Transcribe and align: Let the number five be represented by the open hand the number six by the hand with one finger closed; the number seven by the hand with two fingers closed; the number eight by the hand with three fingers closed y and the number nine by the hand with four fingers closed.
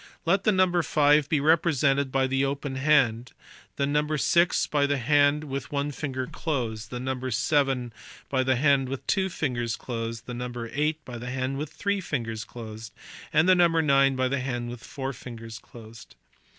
Let 0.25 0.45
the 0.45 0.51
number 0.51 0.81
five 0.81 1.29
be 1.29 1.39
represented 1.39 2.11
by 2.11 2.25
the 2.25 2.43
open 2.43 2.75
hand 2.77 3.33
the 3.75 3.85
number 3.85 4.17
six 4.17 4.65
by 4.65 4.87
the 4.87 4.97
hand 4.97 5.43
with 5.43 5.71
one 5.71 5.91
finger 5.91 6.25
closed; 6.25 6.89
the 6.89 6.99
number 6.99 7.29
seven 7.29 7.93
by 8.27 8.41
the 8.41 8.55
hand 8.55 8.89
with 8.89 9.05
two 9.05 9.29
fingers 9.29 9.75
closed; 9.75 10.25
the 10.25 10.33
number 10.33 10.71
eight 10.73 11.05
by 11.05 11.19
the 11.19 11.29
hand 11.29 11.59
with 11.59 11.71
three 11.71 12.01
fingers 12.01 12.43
closed 12.45 12.93
y 12.95 13.01
and 13.31 13.47
the 13.47 13.53
number 13.53 13.83
nine 13.83 14.15
by 14.15 14.27
the 14.27 14.39
hand 14.39 14.71
with 14.71 14.83
four 14.83 15.13
fingers 15.13 15.59
closed. 15.59 16.15